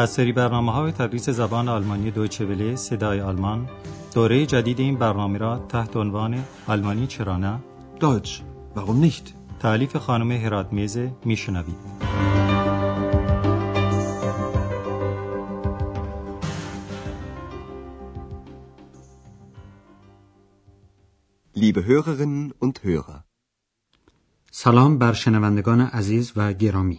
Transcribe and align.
از 0.00 0.10
سری 0.10 0.32
برنامه 0.32 0.72
های 0.72 0.92
تدریس 0.92 1.30
زبان 1.30 1.68
آلمانی 1.68 2.10
دویچه 2.10 2.44
وله 2.46 2.76
صدای 2.76 3.20
آلمان 3.20 3.68
دوره 4.14 4.46
جدید 4.46 4.80
این 4.80 4.96
برنامه 4.96 5.38
را 5.38 5.58
تحت 5.68 5.96
عنوان 5.96 6.44
آلمانی 6.66 7.06
چرا 7.06 7.36
نه؟ 7.36 7.60
Deutsch, 8.00 8.30
warum 8.76 9.04
nicht? 9.04 9.34
تعلیف 9.60 9.96
خانم 9.96 10.32
هرات 10.32 10.72
میزه 10.72 11.12
میشنوید. 11.24 11.76
Liebe 21.56 21.84
Hörerinnen 21.84 22.52
und 22.60 22.80
Hörer, 22.84 23.24
سلام 24.50 24.98
بر 24.98 25.12
شنوندگان 25.12 25.80
عزیز 25.80 26.32
و 26.36 26.52
گرامی. 26.52 26.98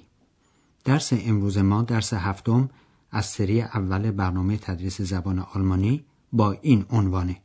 درس 0.86 1.14
امروز 1.14 1.58
ما 1.58 1.82
درس 1.82 2.14
هفتم 2.14 2.70
از 3.12 3.26
سری 3.26 3.62
اول 3.62 4.12
برنامه 4.12 4.58
تدریس 4.58 5.02
زبان 5.02 5.40
آلمانی 5.40 6.06
با 6.34 6.52
این 6.52 6.86
عنوانه. 6.90 7.38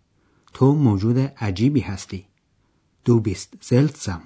تو 0.53 0.75
موجود 0.75 1.19
عجیبی 1.19 1.81
هستی. 1.81 2.27
دو 3.05 3.21
بیست 3.21 3.55
زلتزم 3.61 4.23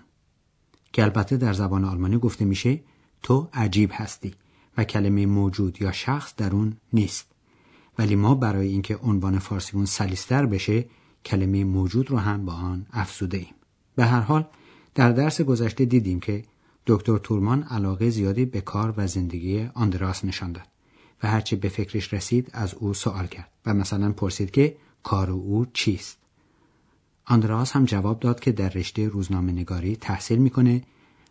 که 0.92 1.02
البته 1.02 1.36
در 1.36 1.52
زبان 1.52 1.84
آلمانی 1.84 2.18
گفته 2.18 2.44
میشه 2.44 2.80
تو 3.22 3.48
عجیب 3.52 3.90
هستی 3.92 4.34
و 4.76 4.84
کلمه 4.84 5.26
موجود 5.26 5.82
یا 5.82 5.92
شخص 5.92 6.34
در 6.36 6.52
اون 6.52 6.76
نیست. 6.92 7.26
ولی 7.98 8.16
ما 8.16 8.34
برای 8.34 8.68
اینکه 8.68 8.96
عنوان 8.96 9.38
فارسیمون 9.38 9.86
سلیستر 9.86 10.46
بشه 10.46 10.84
کلمه 11.24 11.64
موجود 11.64 12.10
رو 12.10 12.18
هم 12.18 12.44
با 12.44 12.52
آن 12.52 12.86
افزوده 12.92 13.38
ایم. 13.38 13.54
به 13.96 14.06
هر 14.06 14.20
حال 14.20 14.46
در 14.94 15.12
درس 15.12 15.40
گذشته 15.40 15.84
دیدیم 15.84 16.20
که 16.20 16.44
دکتر 16.86 17.18
تورمان 17.18 17.62
علاقه 17.62 18.10
زیادی 18.10 18.44
به 18.44 18.60
کار 18.60 18.94
و 18.96 19.06
زندگی 19.06 19.70
آندراس 19.74 20.24
نشان 20.24 20.52
داد. 20.52 20.69
و 21.22 21.28
هرچه 21.28 21.56
به 21.56 21.68
فکرش 21.68 22.14
رسید 22.14 22.50
از 22.52 22.74
او 22.74 22.94
سوال 22.94 23.26
کرد 23.26 23.50
و 23.66 23.74
مثلا 23.74 24.12
پرسید 24.12 24.50
که 24.50 24.76
کار 25.02 25.30
او 25.30 25.66
چیست. 25.72 26.18
آندراس 27.24 27.72
هم 27.72 27.84
جواب 27.84 28.20
داد 28.20 28.40
که 28.40 28.52
در 28.52 28.68
رشته 28.68 29.08
روزنامه 29.08 29.52
نگاری 29.52 29.96
تحصیل 29.96 30.38
می‌کنه 30.38 30.82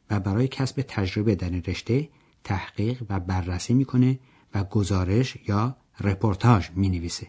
و 0.09 0.19
برای 0.19 0.47
کسب 0.47 0.85
تجربه 0.87 1.35
در 1.35 1.49
این 1.49 1.63
رشته 1.67 2.09
تحقیق 2.43 3.03
و 3.09 3.19
بررسی 3.19 3.73
می‌کنه 3.73 4.19
و 4.53 4.63
گزارش 4.63 5.37
یا 5.47 5.75
رپورتاج 5.99 6.69
می‌نویسه. 6.75 7.27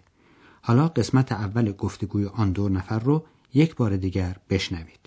حالا 0.63 0.89
قسمت 0.89 1.33
اول 1.33 1.73
گفتگوی 1.73 2.27
آن 2.27 2.53
دو 2.53 2.69
نفر 2.69 2.99
رو 2.99 3.27
یک 3.55 3.77
بار 3.77 3.97
دیگر 3.97 4.37
بشنوید. 4.51 5.01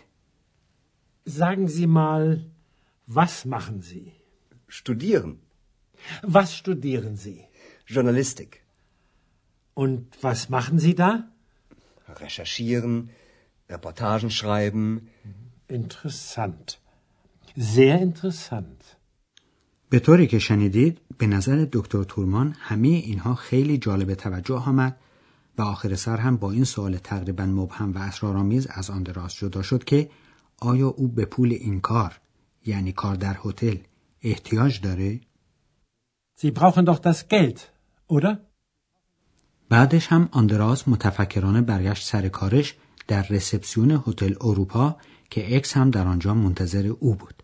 Sagen 1.29 1.67
Sie 1.67 1.87
mal, 1.87 2.25
was 3.17 3.45
machen 3.45 3.79
Sie? 3.81 4.11
studieren, 4.79 5.31
Was 6.37 6.49
studieren 6.61 7.15
Sie? 7.15 7.39
Journalistik, 7.87 8.51
Und 9.83 10.01
was 10.21 10.49
machen 10.49 10.77
Sie 10.79 10.95
da? 10.95 11.11
recherchieren, 12.23 13.09
Reportagen 13.69 14.29
schreiben, 14.29 14.85
Interessant. 15.67 16.67
Sehr 17.55 17.95
interessant. 18.01 18.81
به 19.89 19.99
طوری 19.99 20.27
که 20.27 20.39
شنیدید 20.39 21.01
به 21.17 21.27
نظر 21.27 21.67
دکتر 21.71 22.03
تورمان 22.03 22.55
همه 22.59 22.87
اینها 22.87 23.35
خیلی 23.35 23.77
جالب 23.77 24.13
توجه 24.13 24.55
آمد 24.55 24.97
و 25.57 25.61
آخر 25.61 25.95
سر 25.95 26.17
هم 26.17 26.37
با 26.37 26.51
این 26.51 26.63
سوال 26.63 26.97
تقریبا 26.97 27.45
مبهم 27.45 27.93
و 27.93 27.97
اسرارآمیز 27.97 28.67
از 28.67 28.89
آندراس 28.89 29.35
جدا 29.35 29.61
شد 29.61 29.83
که 29.83 30.09
آیا 30.59 30.87
او 30.87 31.07
به 31.07 31.25
پول 31.25 31.51
این 31.51 31.79
کار 31.81 32.19
یعنی 32.65 32.91
کار 32.91 33.15
در 33.15 33.37
هتل 33.45 33.77
احتیاج 34.21 34.81
داره؟ 34.81 35.19
Sie 36.43 36.51
brauchen 36.51 36.85
doch 36.85 36.99
das 36.99 37.29
Geld, 37.29 37.71
oder? 38.07 38.39
بعدش 39.69 40.07
هم 40.07 40.29
آندراس 40.31 40.87
متفکرانه 40.87 41.61
برگشت 41.61 42.07
سر 42.07 42.29
کارش 42.29 42.75
در 43.07 43.27
رسپسیون 43.29 44.03
هتل 44.07 44.33
اروپا 44.41 44.97
که 45.29 45.55
اکس 45.55 45.77
هم 45.77 45.89
در 45.89 46.07
آنجا 46.07 46.33
منتظر 46.33 46.87
او 46.87 47.15
بود. 47.15 47.43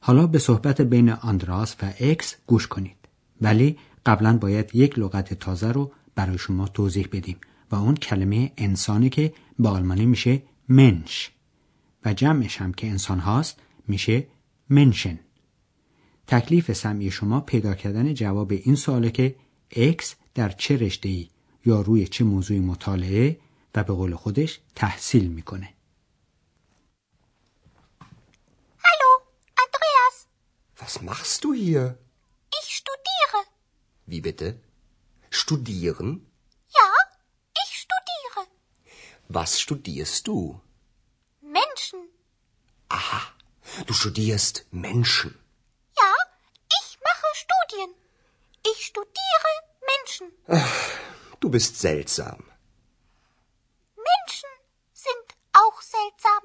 حالا 0.00 0.26
به 0.26 0.38
صحبت 0.38 0.80
بین 0.80 1.10
آندراس 1.10 1.76
و 1.82 1.92
اکس 2.00 2.36
گوش 2.46 2.66
کنید. 2.66 2.96
ولی 3.40 3.78
قبلا 4.06 4.38
باید 4.38 4.74
یک 4.74 4.98
لغت 4.98 5.34
تازه 5.34 5.72
رو 5.72 5.92
برای 6.14 6.38
شما 6.38 6.68
توضیح 6.68 7.08
بدیم 7.12 7.36
و 7.70 7.76
اون 7.76 7.94
کلمه 7.94 8.52
انسانی 8.56 9.10
که 9.10 9.32
به 9.58 9.68
آلمانی 9.68 10.06
میشه 10.06 10.42
منش 10.68 11.30
و 12.04 12.14
جمعش 12.14 12.60
هم 12.60 12.72
که 12.72 12.86
انسان 12.86 13.18
هاست 13.18 13.60
میشه 13.88 14.26
منشن. 14.70 15.18
تکلیف 16.26 16.72
سمعی 16.72 17.10
شما 17.10 17.40
پیدا 17.40 17.74
کردن 17.74 18.14
جواب 18.14 18.52
این 18.52 18.76
سواله 18.76 19.10
که 19.10 19.36
اکس 19.70 20.14
در 20.34 20.48
چه 20.48 20.76
رشته 20.76 21.08
ای 21.08 21.28
یا 21.64 21.80
روی 21.80 22.08
چه 22.08 22.24
موضوعی 22.24 22.60
مطالعه 22.60 23.40
و 23.74 23.84
به 23.84 23.92
قول 23.92 24.14
خودش 24.14 24.60
تحصیل 24.74 25.28
می‌کنه. 25.28 25.74
Hallo, 28.86 29.10
Andreas. 29.64 30.16
Was 30.80 30.94
machst 31.08 31.44
du 31.44 31.48
hier? 31.64 31.84
Ich 32.58 32.68
studiere. 32.80 33.40
Wie 34.10 34.20
bitte? 34.28 34.48
Studieren? 35.42 36.08
Ja, 36.78 36.88
ich 37.62 37.72
studiere. 37.84 38.40
Was 39.36 39.50
studierst 39.64 40.22
du? 40.28 40.38
Menschen. 41.58 42.00
Aha, 42.98 43.22
du 43.86 43.92
studierst 44.02 44.54
Menschen. 44.86 45.32
Ja, 46.00 46.12
ich 46.78 46.88
mache 47.08 47.28
Studien. 47.44 47.90
Ich 48.70 48.78
studiere 48.90 49.50
Menschen. 50.48 50.64
Du 51.40 51.50
bist 51.50 51.76
seltsam. 51.76 52.38
Menschen 54.08 54.52
sind 55.04 55.26
auch 55.52 55.82
seltsam. 55.82 56.42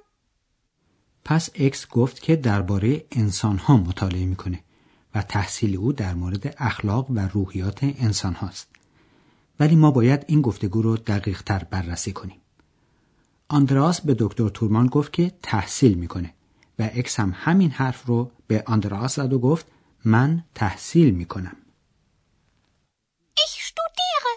پس 1.25 1.49
اکس 1.55 1.87
گفت 1.87 2.21
که 2.21 2.35
درباره 2.35 3.05
انسان 3.11 3.57
ها 3.57 3.77
مطالعه 3.77 4.25
می‌کنه 4.25 4.63
و 5.15 5.21
تحصیل 5.21 5.75
او 5.75 5.93
در 5.93 6.13
مورد 6.13 6.55
اخلاق 6.57 7.11
و 7.11 7.19
روحیات 7.27 7.79
انسان 7.83 8.33
هاست. 8.33 8.67
ولی 9.59 9.75
ما 9.75 9.91
باید 9.91 10.25
این 10.27 10.41
گفتگو 10.41 10.81
رو 10.81 10.97
دقیق 10.97 11.41
تر 11.41 11.63
بررسی 11.63 12.11
کنیم. 12.13 12.41
آندراس 13.47 14.01
به 14.01 14.15
دکتر 14.19 14.49
تورمان 14.49 14.87
گفت 14.87 15.13
که 15.13 15.31
تحصیل 15.43 15.93
می‌کنه 15.93 16.33
و 16.79 16.89
اکس 16.93 17.19
هم 17.19 17.33
همین 17.35 17.71
حرف 17.71 18.05
رو 18.05 18.31
به 18.47 18.63
آندراس 18.65 19.15
زد 19.15 19.33
و 19.33 19.39
گفت 19.39 19.65
من 20.05 20.43
تحصیل 20.55 21.13
می‌کنم. 21.13 21.57
Ich 23.45 23.55
studiere. 23.69 24.33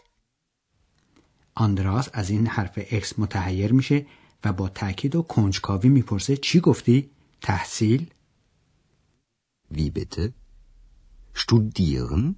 آندراس 1.54 2.09
از 2.12 2.31
این 2.31 2.47
حرف 2.47 2.78
اکس 2.91 3.19
متحیر 3.19 3.72
میشه 3.72 4.06
و 4.44 4.53
با 4.53 4.69
تاکید 4.69 5.16
و 5.16 5.22
کنجکاوی 5.22 5.88
می‌پرسه 5.88 6.37
چی 6.37 6.60
گفتی؟ 6.60 7.10
تحصیل؟ 7.42 8.06
Wie 9.75 9.91
bitte? 9.97 10.31
Studieren? 11.34 12.34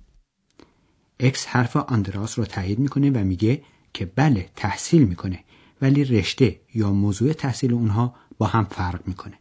اکس 1.20 1.46
حرف 1.46 1.76
آندراس 1.76 2.38
رو 2.38 2.44
تایید 2.44 2.78
می‌کنه 2.78 3.10
و 3.10 3.24
میگه 3.24 3.62
که 3.94 4.06
بله 4.06 4.50
تحصیل 4.56 5.02
می‌کنه 5.04 5.44
ولی 5.82 6.04
رشته 6.04 6.60
یا 6.74 6.92
موضوع 6.92 7.32
تحصیل 7.32 7.72
اونها 7.72 8.14
با 8.38 8.46
هم 8.46 8.64
فرق 8.64 9.08
می‌کنه 9.08 9.38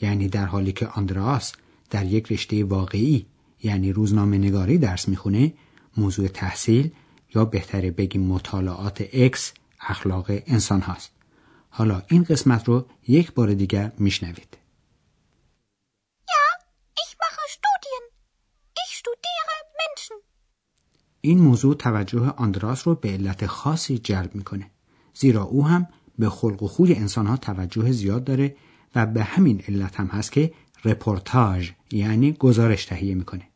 یعنی 0.00 0.28
در 0.28 0.46
حالی 0.46 0.72
که 0.72 0.86
آندراس 0.86 1.52
در 1.90 2.06
یک 2.06 2.32
رشته 2.32 2.64
واقعی 2.64 3.26
یعنی 3.62 3.92
روزنامه 3.92 4.38
نگاری 4.38 4.78
درس 4.78 5.08
می‌خونه 5.08 5.52
موضوع 5.96 6.28
تحصیل 6.28 6.90
یا 7.34 7.44
bهتره 7.44 7.90
بگیم 7.90 8.22
مطالعات 8.22 9.04
اکس 9.12 9.52
اخلاق 9.80 10.26
انسان 10.28 10.80
هاست 10.80 11.10
حالا 11.70 12.02
این 12.08 12.22
قسمت 12.22 12.68
رو 12.68 12.86
یک 13.08 13.32
بار 13.32 13.54
دیگر 13.54 13.92
میشنوید 13.98 14.56
Ja, 16.32 16.44
ich 17.02 17.12
mache 17.22 17.46
Studien. 17.56 18.04
Ich 18.82 18.92
studiere 19.00 19.56
Menschen. 19.80 20.16
این 21.20 21.38
موضوع 21.38 21.74
توجه 21.74 22.34
آندراس 22.36 22.88
رو 22.88 22.94
به 22.94 23.08
علت 23.08 23.46
خاصی 23.46 23.98
جلب 23.98 24.34
می‌کنه 24.34 24.70
زیرا 25.14 25.42
او 25.42 25.66
هم 25.66 25.88
به 26.18 26.28
خلق 26.30 26.62
و 26.62 26.68
خوی 26.68 26.94
انسانها 26.94 27.36
توجه 27.36 27.92
زیاد 27.92 28.24
داره 28.24 28.56
و 28.94 29.06
به 29.06 29.24
همین 29.24 29.62
علت 29.68 30.00
هم 30.00 30.06
هست 30.06 30.32
که 30.32 30.52
رپورتاج 30.84 31.70
یعنی 31.90 32.32
گزارش 32.32 32.84
تهیه 32.84 33.14
می‌کنه 33.14 33.48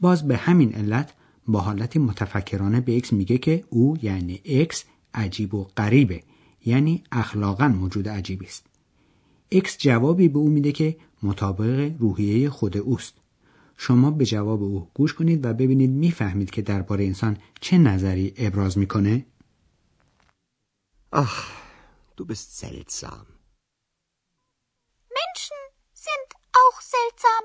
باز 0.00 0.28
به 0.28 0.36
همین 0.36 0.74
علت 0.74 1.12
با 1.48 1.60
حالتی 1.60 1.98
متفکرانه 1.98 2.80
به 2.80 2.96
اکس 2.96 3.12
میگه 3.12 3.38
که 3.38 3.64
او 3.70 3.96
یعنی 4.02 4.40
اکس 4.44 4.84
عجیب 5.14 5.54
و 5.54 5.64
غریبه 5.64 6.22
یعنی 6.64 7.04
اخلاقا 7.12 7.68
موجود 7.68 8.08
عجیبی 8.08 8.46
است 8.46 8.66
اکس 9.52 9.78
جوابی 9.78 10.28
به 10.28 10.38
او 10.38 10.48
میده 10.48 10.72
که 10.72 10.96
مطابق 11.22 11.94
روحیه 11.98 12.50
خود 12.50 12.76
اوست 12.76 13.14
شما 13.76 14.10
به 14.10 14.24
جواب 14.24 14.62
او 14.62 14.90
گوش 14.94 15.14
کنید 15.14 15.44
و 15.44 15.54
ببینید 15.54 15.90
می‌فهمید 15.90 16.50
که 16.50 16.62
درباره 16.62 17.04
انسان 17.04 17.36
چه 17.60 17.78
نظری 17.78 18.34
ابراز 18.36 18.78
می‌کنه 18.78 19.26
Ach, 21.12 21.38
du 22.16 22.22
bist 22.30 22.48
seltsam. 22.60 23.26
Menschen 25.18 25.60
sind 26.04 26.28
auch 26.62 26.78
seltsam. 26.92 27.44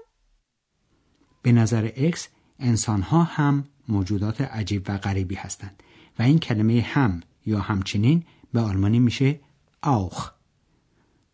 به 1.42 1.52
نظر 1.52 1.92
اکس 1.96 2.28
انسانها 2.60 3.24
هم 3.24 3.68
موجودات 3.88 4.42
عجیب 4.42 4.84
و 4.88 4.98
غریبی 4.98 5.36
هستند. 5.36 5.84
و 6.20 6.22
این 6.22 6.40
کلمه 6.40 6.82
هم 6.82 7.22
یا 7.46 7.60
همچنین 7.60 8.24
به 8.54 8.62
آلمانی 8.62 9.00
میشه 9.00 9.40
آوخ 9.82 10.32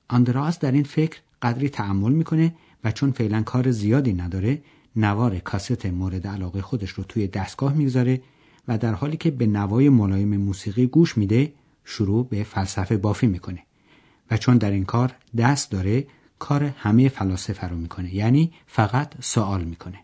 آندراس 0.09 0.59
در 0.59 0.71
این 0.71 0.83
فکر 0.83 1.19
قدری 1.41 1.69
تحمل 1.69 2.11
می‌کنه 2.11 2.55
و 2.83 2.91
چون 2.91 3.11
فعلا 3.11 3.41
کار 3.41 3.71
زیادی 3.71 4.13
نداره 4.13 4.61
نوار 4.95 5.39
کاست 5.39 5.85
مورد 5.85 6.27
علاقه 6.27 6.61
خودش 6.61 6.89
رو 6.89 7.03
توی 7.03 7.27
دستگاه 7.27 7.73
می‌گذاره 7.73 8.21
و 8.67 8.77
در 8.77 8.93
حالی 8.93 9.17
که 9.17 9.31
به 9.31 9.47
نوای 9.47 9.89
ملایم 9.89 10.37
موسیقی 10.37 10.87
گوش 10.87 11.17
میده 11.17 11.53
شروع 11.85 12.27
به 12.27 12.43
فلسفه 12.43 12.97
بافی 12.97 13.27
می‌کنه. 13.27 13.63
و 14.31 14.37
چون 14.37 14.57
در 14.57 14.71
این 14.71 14.85
کار 14.85 15.15
دست 15.37 15.71
داره 15.71 16.07
کار 16.39 16.63
همه 16.63 17.09
فلاسفه 17.09 17.67
رو 17.67 17.77
می‌کنه. 17.77 18.15
یعنی 18.15 18.51
فقط 18.67 19.13
سوال 19.21 19.63
می‌کنه. 19.63 19.99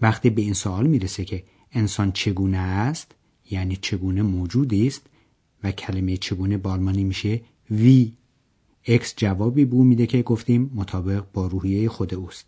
وقتی 0.00 0.30
به 0.30 0.42
این 0.42 0.52
سوال 0.52 0.86
می‌رسه 0.86 1.24
که 1.24 1.44
انسان 1.72 2.12
چگونه 2.12 2.58
است 2.58 3.14
یعنی 3.50 3.76
چگونه 3.76 4.22
موجودی 4.22 4.86
است 4.86 5.02
و 5.64 5.72
کلمه 5.72 6.16
چگونه 6.16 6.56
بالمانی 6.56 7.04
میشه 7.04 7.40
وی 7.70 8.12
اکس 8.86 9.14
جوابی 9.16 9.64
بو 9.64 9.84
میده 9.84 10.06
که 10.06 10.22
گفتیم 10.22 10.70
مطابق 10.74 11.24
با 11.32 11.46
روحیه 11.46 11.88
خود 11.88 12.14
اوست 12.14 12.46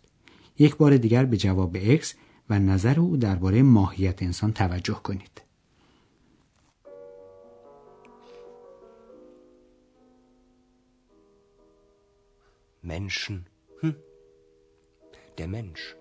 یک 0.59 0.75
بار 0.75 0.97
دیگر 0.97 1.25
به 1.25 1.37
جواب 1.37 1.77
اکس 1.79 2.13
و 2.49 2.59
نظر 2.59 2.99
او 2.99 3.17
درباره 3.17 3.61
ماهیت 3.63 4.23
انسان 4.23 4.53
توجه 4.53 5.01
کنید 5.03 5.41
Menschen. 12.89 13.45
Hm. 13.81 13.93
Der 15.37 15.47
Mensch. 15.47 15.98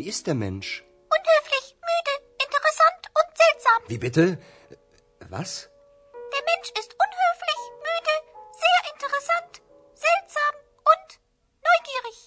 Wie 0.00 0.08
ist 0.14 0.26
der 0.28 0.38
Mensch? 0.46 0.68
Unhöflich, 1.16 1.66
müde, 1.90 2.14
interessant 2.46 3.02
und 3.18 3.30
seltsam. 3.42 3.80
Wie 3.92 4.02
bitte? 4.06 4.24
Was? 5.36 5.50
Der 6.34 6.44
Mensch 6.50 6.70
ist 6.80 6.92
unhöflich, 7.04 7.60
müde, 7.88 8.14
sehr 8.64 8.80
interessant, 8.92 9.52
seltsam 10.06 10.54
und 10.92 11.08
neugierig. 11.66 12.18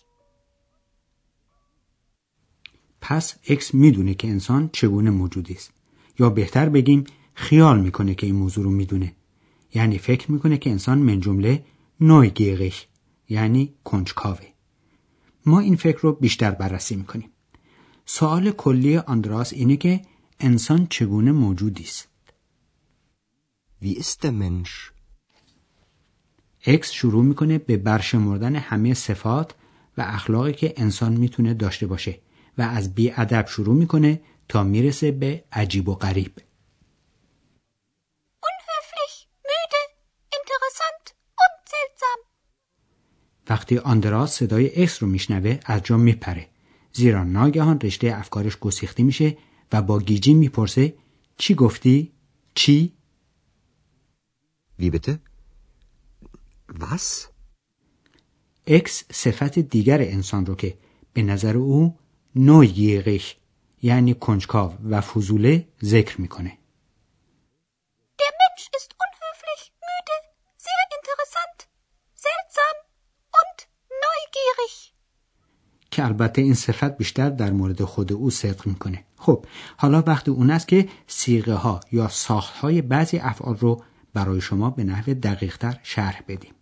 پس 3.02 3.36
اکس 3.48 3.74
می‌دونه 3.74 4.14
که 4.14 4.28
انسان 4.28 4.70
چگونه 4.74 5.10
موجودی 5.10 5.54
است 5.54 5.72
یا 6.20 6.30
بهتر 6.30 6.70
بگیم 6.70 7.04
خیال 7.34 7.80
می‌کنه 7.80 8.16
که 8.16 8.26
این 8.26 8.36
موضوع 8.36 8.64
رو 8.64 8.70
می‌دونه 8.70 9.16
یعنی 9.74 9.98
فکر 9.98 10.32
می‌کنه 10.32 10.58
که 10.58 10.70
انسان 10.70 10.98
من 10.98 11.20
جمله 11.20 11.66
نویگیرش 12.00 12.88
یعنی 13.30 13.76
کنجکاوه 13.84 14.48
ما 15.46 15.60
این 15.60 15.76
فکر 15.76 16.00
رو 16.00 16.14
بیشتر 16.14 16.52
بررسی 16.52 16.96
می‌کنیم 16.96 17.33
سوال 18.06 18.52
کلی 18.52 18.98
آندراس 18.98 19.54
اینه 19.54 19.78
که 19.78 20.02
انسان 20.40 20.88
چگونه 20.90 21.32
موجودی 21.32 21.84
است 21.84 22.08
Wie 23.84 23.98
ist 24.00 24.24
der 24.24 24.32
Mensch? 24.32 24.92
اکس 26.66 26.92
شروع 26.92 27.24
می‌کنه 27.24 27.58
به 27.58 27.78
برشمردن 27.78 28.56
همه 28.56 28.94
صفات 28.94 29.56
و 29.98 30.02
اخلاقی 30.08 30.54
که 30.54 30.74
انسان 30.78 31.14
می‌تونه 31.14 31.54
داشته 31.54 31.88
باشه 31.88 32.20
و 32.58 32.62
از 32.62 32.96
بی‌ادب 32.96 33.46
شروع 33.48 33.76
می‌کنه 33.76 34.22
تا 34.48 34.64
می‌رسه 34.64 35.12
به 35.12 35.44
عجیب 35.52 35.90
و 35.90 35.96
غریب 35.96 36.34
Unhöflich, 38.50 39.16
müde, 39.50 39.82
interessant 40.38 41.06
und 41.44 41.56
seltsam. 41.72 42.20
وقتی 43.50 43.78
آندراس 43.78 44.34
صدای 44.34 44.84
اکس 44.84 45.04
رو 45.04 45.10
میشنوه 45.10 45.60
از 45.66 45.82
جا 45.84 45.98
میپره 45.98 46.53
زیرا 46.94 47.24
ناگهان 47.24 47.80
رشته 47.80 48.14
افکارش 48.16 48.58
گسیخته 48.58 49.04
میشه 49.04 49.38
و 49.72 49.82
با 49.82 50.00
گیجی 50.00 50.34
می‌پرسه 50.34 50.96
چی 51.38 51.56
گفتی؟ 51.56 52.12
چی؟ 52.56 52.94
Wie 54.80 54.90
bitte? 54.92 55.14
Was? 56.80 57.28
اکس 58.68 59.04
صفت 59.12 59.60
دیگر 59.60 60.02
انسان 60.02 60.46
رو 60.46 60.56
که 60.56 60.78
به 61.14 61.22
نظر 61.22 61.58
او 61.58 62.00
نویگیرش 62.36 63.38
یعنی 63.82 64.14
کنجکاو 64.14 64.74
و 64.90 65.02
فضوله 65.02 65.68
ذکر 65.84 66.22
می‌کنه 66.22 66.58
Der 68.20 68.34
Mensch 68.42 68.66
ist 68.80 68.92
unhöflich, 69.06 69.62
müde, 69.86 70.16
sehr 70.68 70.84
interessant, 70.98 71.60
seltsam 72.26 72.76
und 73.42 73.58
neugierig. 74.04 74.74
که 75.94 76.06
البته 76.06 76.42
این 76.42 76.54
صفت 76.54 76.98
بیشتر 76.98 77.30
در 77.30 77.52
مورد 77.52 77.84
خود 77.84 78.14
او 78.14 78.30
صدق 78.30 78.68
می‌کنه. 78.68 79.04
خب 79.18 79.46
حالا 79.78 80.04
وقت 80.08 80.30
اون 80.30 80.52
است 80.52 80.68
که 80.68 80.90
سیغه 81.08 81.54
ها 81.54 81.80
یا 81.92 82.08
ساخت 82.08 82.54
های 82.54 82.82
بعضی 82.82 83.18
افعال 83.18 83.58
رو 83.58 83.84
برای 84.14 84.42
شما 84.42 84.70
به 84.70 84.84
نحو 84.84 85.14
دقیق 85.14 85.58
تر 85.58 85.80
شرح 85.84 86.22
بدیم. 86.28 86.54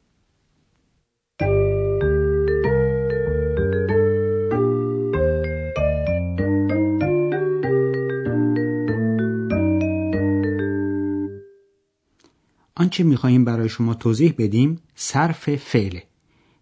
آنچه 12.75 13.03
می‌خواهیم 13.03 13.45
برای 13.45 13.69
شما 13.69 13.93
توضیح 13.93 14.33
بدیم 14.37 14.79
صرف 14.95 15.55
فعله 15.55 16.03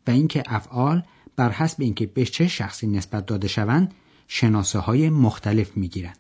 و 0.08 0.12
اینکه 0.12 0.44
افعال 0.48 1.04
بر 1.40 1.52
حسب 1.52 1.82
اینکه 1.82 2.06
به 2.06 2.26
چه 2.26 2.48
شخصی 2.48 2.88
نسبت 2.88 3.26
داده 3.26 3.48
شوند 3.48 3.94
شناسه 4.28 4.80
های 4.80 5.10
مختلف 5.10 5.78
می‌گیرند. 5.78 6.18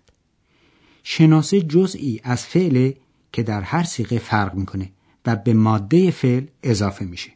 شناسه 1.03 1.61
جزئی 1.61 2.21
از 2.23 2.45
فعل 2.45 2.91
که 3.31 3.43
در 3.43 3.61
هر 3.61 3.83
سیغه 3.83 4.17
فرق 4.17 4.55
می‌کنه 4.55 4.91
و 5.25 5.35
به 5.35 5.53
ماده 5.53 6.11
فعل 6.11 6.45
اضافه 6.63 7.05
میشه. 7.05 7.31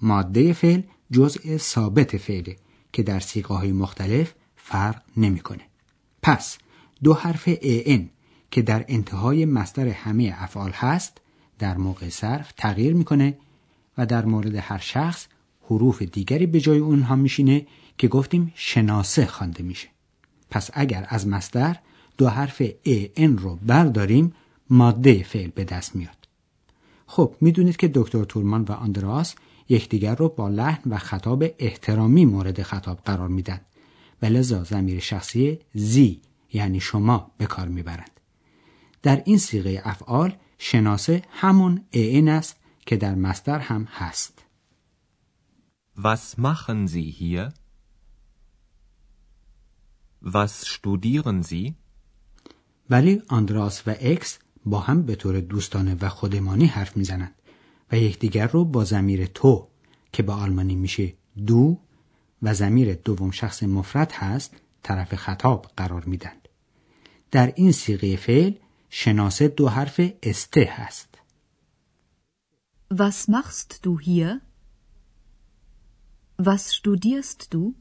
ماده 0.00 0.52
فعل 0.52 0.82
جزء 1.10 1.56
ثابت 1.56 2.16
فعله 2.16 2.56
که 2.92 3.02
در 3.02 3.20
سیغه 3.20 3.54
های 3.54 3.72
مختلف 3.72 4.34
فرق 4.56 5.02
نمی‌کنه. 5.16 5.62
پس 6.22 6.58
دو 7.02 7.14
حرف 7.14 7.48
ان 7.62 8.10
که 8.50 8.62
در 8.62 8.84
انتهای 8.88 9.44
مصدر 9.44 9.88
همه 9.88 10.34
افعال 10.36 10.70
هست 10.70 11.20
در 11.58 11.76
موقع 11.76 12.08
صرف 12.08 12.52
تغییر 12.52 12.94
می‌کنه 12.94 13.38
و 13.98 14.06
در 14.06 14.24
مورد 14.24 14.54
هر 14.54 14.78
شخص 14.78 15.26
حروف 15.66 16.02
دیگری 16.02 16.46
به 16.46 16.60
جای 16.60 16.78
اونها 16.78 17.16
میشینه 17.16 17.66
که 17.98 18.08
گفتیم 18.08 18.52
شناسه 18.54 19.26
خوانده 19.26 19.62
میشه. 19.62 19.88
پس 20.50 20.70
اگر 20.72 21.06
از 21.08 21.26
مصدر 21.26 21.76
دو 22.18 22.28
حرف 22.28 22.62
ان 23.16 23.38
رو 23.38 23.58
برداریم 23.66 24.34
ماده 24.70 25.22
فعل 25.22 25.50
به 25.50 25.64
دست 25.64 25.96
میاد. 25.96 26.28
خب 27.06 27.34
می‌دونید 27.40 27.76
که 27.76 27.90
دکتر 27.94 28.24
تورمان 28.24 28.62
و 28.62 28.72
آندراس 28.72 29.34
یکدیگر 29.68 30.14
رو 30.14 30.28
با 30.28 30.48
لحن 30.48 30.90
و 30.90 30.98
خطاب 30.98 31.44
احترامی 31.58 32.24
مورد 32.24 32.62
خطاب 32.62 32.98
قرار 33.04 33.28
میدن 33.28 33.60
و 34.22 34.26
لذا 34.26 34.64
ضمیر 34.64 35.00
شخصی 35.00 35.58
زی 35.74 36.20
یعنی 36.52 36.80
شما 36.80 37.30
به 37.38 37.46
کار 37.46 37.68
می‌برند. 37.68 38.10
در 39.02 39.22
این 39.24 39.38
سیغه 39.38 39.82
افعال 39.84 40.36
شناسه 40.58 41.22
همون 41.30 41.84
ان 41.92 42.28
است 42.28 42.56
که 42.86 42.96
در 42.96 43.14
مصدر 43.14 43.58
هم 43.58 43.88
هست. 43.90 44.43
Was 45.96 46.36
machen 46.38 46.88
Sie 46.88 47.10
hier? 47.10 47.52
Was 50.20 50.66
studieren 50.66 51.42
Sie? 51.42 51.74
ولی 52.90 53.22
آندراس 53.28 53.88
و 53.88 53.94
اکس 54.00 54.38
با 54.64 54.80
هم 54.80 55.02
به 55.02 55.14
طور 55.14 55.40
دوستانه 55.40 55.96
و 56.00 56.08
خودمانی 56.08 56.66
حرف 56.66 56.96
می‌زنند 56.96 57.34
و 57.92 57.96
یکدیگر 57.96 58.46
رو 58.46 58.64
با 58.64 58.84
ضمیر 58.84 59.26
تو 59.26 59.68
که 60.12 60.22
به 60.22 60.32
آلمانی 60.32 60.74
میشه 60.74 61.14
دو 61.46 61.78
و 62.42 62.54
ضمیر 62.54 62.94
دوم 62.94 63.30
شخص 63.30 63.62
مفرد 63.62 64.12
هست 64.12 64.56
طرف 64.82 65.14
خطاب 65.14 65.70
قرار 65.76 66.04
میدند 66.04 66.48
در 67.30 67.52
این 67.56 67.72
سیغه 67.72 68.16
فعل 68.16 68.52
شناسه 68.90 69.48
دو 69.48 69.68
حرف 69.68 70.00
استه 70.22 70.64
هست 70.64 71.08
Was 72.92 73.28
machst 73.28 73.70
du 73.84 73.98
hier? 73.98 74.40
Was 76.38 76.74
studierst 76.74 77.52
du? 77.52 77.74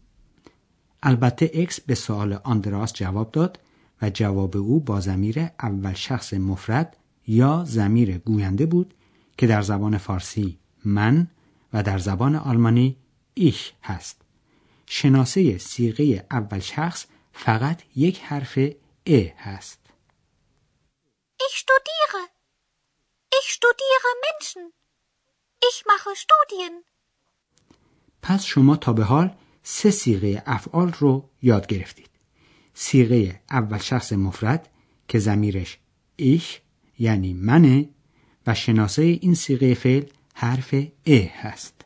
البته 1.03 1.51
اکس 1.53 1.79
به 1.79 1.95
سوال 1.95 2.33
آندراس 2.33 2.93
جواب 2.93 3.31
داد 3.31 3.59
و 4.01 4.09
جواب 4.09 4.57
او 4.57 4.79
با 4.79 4.99
ضمیر 4.99 5.39
اول 5.59 5.93
شخص 5.93 6.33
مفرد 6.33 6.97
یا 7.27 7.63
ضمیر 7.67 8.17
گوینده 8.17 8.65
بود 8.65 8.93
که 9.37 9.47
در 9.47 9.61
زبان 9.61 9.97
فارسی 9.97 10.59
من 10.85 11.27
و 11.73 11.83
در 11.83 11.97
زبان 11.97 12.35
آلمانی 12.35 12.97
ایش 13.33 13.73
هست 13.83 14.21
شناسه 14.85 15.57
سیغه 15.57 16.27
اول 16.31 16.59
شخص 16.59 17.05
فقط 17.33 17.81
یک 17.95 18.19
حرف 18.19 18.57
ا 19.07 19.21
هست 19.37 19.79
Ich 21.47 21.55
studiere. 21.65 22.21
Ich 23.39 23.47
studiere 23.57 24.09
Menschen. 24.27 24.63
Ich 25.69 25.77
mache 25.91 26.11
Studien. 26.25 26.73
پس 28.23 28.43
شما 28.43 28.75
تا 28.75 28.93
به 28.93 29.03
حال 29.03 29.35
سه 29.63 29.91
سیغه 29.91 30.43
افعال 30.45 30.93
رو 30.99 31.29
یاد 31.41 31.67
گرفتید. 31.67 32.09
سیغه 32.73 33.41
اول 33.49 33.77
شخص 33.77 34.13
مفرد 34.13 34.69
که 35.07 35.19
زمیرش 35.19 35.77
ایش 36.15 36.61
یعنی 36.99 37.33
منه 37.33 37.89
و 38.47 38.55
شناسه 38.55 39.01
این 39.01 39.33
سیغه 39.33 39.73
فعل 39.73 40.03
حرف 40.33 40.73
ا 41.05 41.19
هست. 41.41 41.85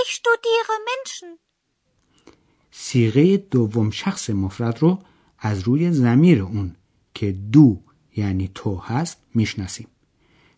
Ich 0.00 0.10
studiere 0.20 0.76
Menschen. 0.90 1.38
سیغه 2.70 3.36
دوم 3.36 3.90
شخص 3.90 4.30
مفرد 4.30 4.78
رو 4.78 5.02
از 5.38 5.60
روی 5.60 5.92
زمیر 5.92 6.42
اون 6.42 6.76
که 7.14 7.32
دو 7.32 7.80
یعنی 8.16 8.50
تو 8.54 8.76
هست 8.76 9.22
می‌شناسیم. 9.34 9.86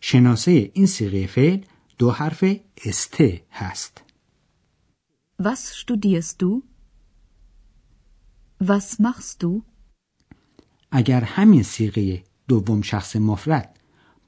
شناسه 0.01 0.71
این 0.73 0.85
سیغه 0.85 1.27
فعل 1.27 1.59
دو 1.97 2.11
حرف 2.11 2.43
است 2.85 3.17
هست. 3.51 4.01
Was 5.47 5.61
studierst 5.81 6.35
du? 6.41 6.63
Was 8.59 8.99
machst 8.99 9.43
du? 9.43 9.63
اگر 10.91 11.23
همین 11.23 11.63
سیغه 11.63 12.23
دوم 12.47 12.81
شخص 12.81 13.15
مفرد 13.15 13.79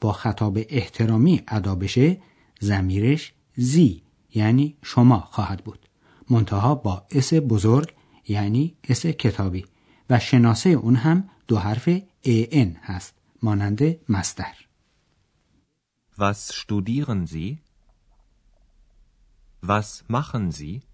با 0.01 0.11
خطاب 0.11 0.57
احترامی 0.69 1.41
ادا 1.47 1.75
بشه 1.75 2.21
زمیرش 2.59 3.33
زی 3.55 4.03
یعنی 4.33 4.77
شما 4.83 5.19
خواهد 5.19 5.63
بود 5.63 5.89
منتها 6.29 6.75
با 6.75 7.07
اس 7.11 7.33
بزرگ 7.33 7.93
یعنی 8.27 8.77
اس 8.83 9.05
کتابی 9.05 9.65
و 10.09 10.19
شناسه 10.19 10.69
اون 10.69 10.95
هم 10.95 11.29
دو 11.47 11.57
حرف 11.57 11.89
ان 12.25 12.75
هست 12.81 13.13
مانند 13.41 14.09
مستر 14.09 14.67
Was 16.17 16.53
studieren 16.61 17.27
Sie? 17.27 17.57
Was 19.61 20.03
machen 20.07 20.51
Sie? 20.51 20.92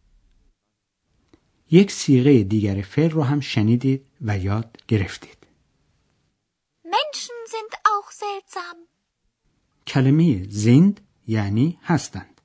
یک 1.72 1.92
سیغه 1.92 2.44
دیگر 2.44 2.82
فعل 2.82 3.10
رو 3.10 3.24
هم 3.24 3.40
شنیدید 3.40 4.06
و 4.22 4.38
یاد 4.38 4.78
گرفتید. 4.88 5.38
Menschen 6.86 7.40
sind 7.54 7.74
auch 7.94 8.12
seltsam. 8.12 8.78
کلمه 9.88 10.46
زند 10.50 11.02
یعنی 11.28 11.78
هستند. 11.84 12.42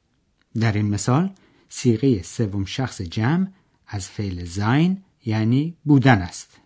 در 0.60 0.72
این 0.72 0.86
مثال 0.86 1.30
سیغه 1.68 2.22
سوم 2.22 2.64
شخص 2.64 3.00
جمع 3.02 3.46
از 3.86 4.08
فعل 4.08 4.44
زین 4.44 5.02
یعنی 5.24 5.76
بودن 5.84 6.18
است. 6.18 6.60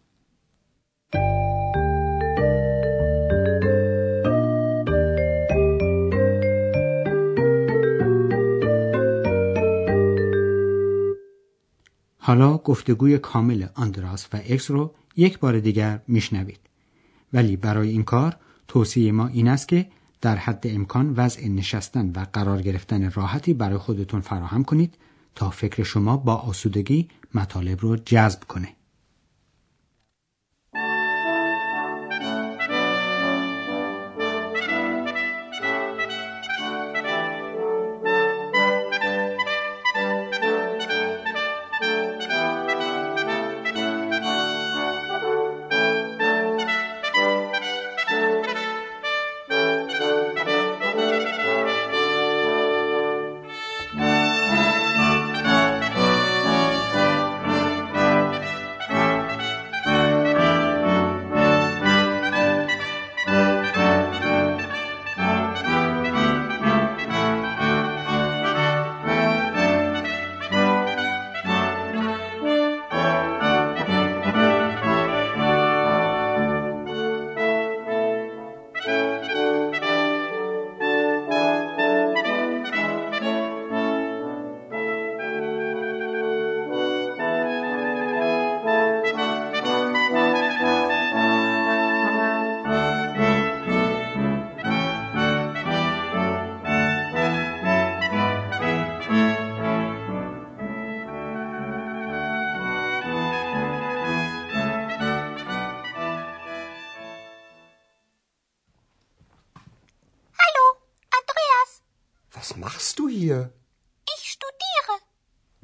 حالا 12.29 12.57
گفتگوی 12.57 13.19
کامل 13.19 13.67
آندراس 13.75 14.27
و 14.33 14.37
اکس 14.37 14.71
رو 14.71 14.95
یک 15.17 15.39
بار 15.39 15.61
دیگر 15.61 16.01
میشنوید 16.09 16.61
ولی 17.33 17.57
برای 17.57 17.89
این 17.89 18.03
کار 18.03 18.37
توصیه 18.69 19.13
ما 19.13 19.27
این 19.27 19.49
است 19.49 19.69
که 19.69 19.87
در 20.21 20.37
حد 20.37 20.67
امکان 20.67 21.15
وضع 21.17 21.49
نشستن 21.49 22.13
و 22.17 22.27
قرار 22.33 22.63
گرفتن 22.63 23.11
راحتی 23.11 23.55
برای 23.55 23.79
خودتون 23.79 24.21
فراهم 24.21 24.65
کنید 24.65 24.95
تا 25.35 25.51
فکر 25.51 25.83
شما 25.83 26.17
با 26.17 26.35
آسودگی 26.35 27.09
مطالب 27.35 27.81
رو 27.81 27.97
جذب 27.97 28.41
کنه. 28.45 28.69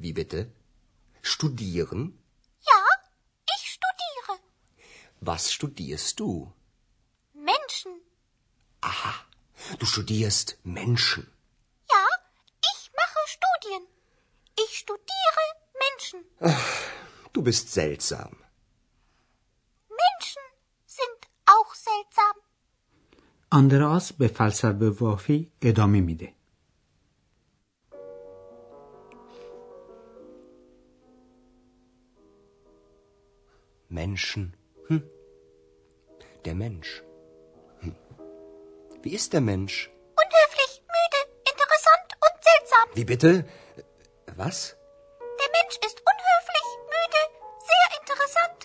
Wie 0.04 0.14
bitte? 0.20 0.40
Studieren? 1.22 2.00
Ja, 2.70 2.80
ich 3.54 3.64
studiere. 3.76 4.32
Was 5.20 5.52
studierst 5.56 6.14
du? 6.20 6.30
Menschen. 7.50 7.92
Aha, 8.80 9.14
du 9.78 9.84
studierst 9.86 10.48
Menschen. 10.80 11.24
Ja, 11.94 12.04
ich 12.72 12.80
mache 13.00 13.20
Studien. 13.36 13.82
Ich 14.64 14.72
studiere 14.82 15.44
Menschen. 15.84 16.18
Du 17.34 17.42
bist 17.42 17.66
seltsam. 17.80 18.32
Menschen 20.02 20.46
sind 20.98 21.20
auch 21.46 21.74
seltsam. 21.74 22.36
آندراس 23.52 24.12
به 24.12 24.28
فلسفه 24.28 24.88
وافی 25.00 25.52
ادامه 25.62 26.00
میده. 26.00 26.32
Menschen. 33.99 34.43
Hm. 34.87 35.03
Der 36.45 36.55
Mensch. 36.63 36.89
Hm. 37.83 37.95
Wie 39.03 39.13
ist 39.19 39.29
der 39.33 39.43
Mensch? 39.51 39.75
Unhöflich, 40.23 40.71
müde, 40.95 41.21
interessant 41.51 42.09
und 42.25 42.35
seltsam. 42.49 42.85
Wie 42.97 43.07
bitte? 43.13 43.31
Was? 44.41 44.57
Der 45.41 45.49
Mensch 45.57 45.75
ist 45.87 45.97
unhöflich, 46.11 46.67
müde, 46.95 47.21
sehr 47.71 47.87
interessant, 47.99 48.59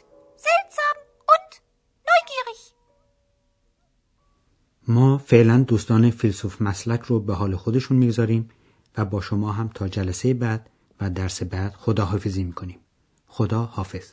seltsam 0.49 0.97
und 1.35 1.51
neugierig. 2.11 2.61
ما 4.89 5.19
فعلا 5.19 5.57
دوستان 5.69 6.11
فیلسوف 6.11 6.63
مسلک 6.63 7.03
رو 7.03 7.21
به 7.21 7.35
حال 7.35 7.57
خودشون 7.57 7.97
می‌گذاریم 7.97 8.51
و 8.97 9.05
با 9.05 9.21
شما 9.21 9.53
هم 9.53 9.69
تا 9.69 9.89
جلسه 9.89 10.35
بعد 10.35 10.71
و 11.01 11.11
درس 11.11 11.43
بعد 11.43 11.75
خداحافظی 11.75 12.45
می‌کنیم. 12.45 12.81
خدا 13.27 13.63
حافظ. 13.65 14.13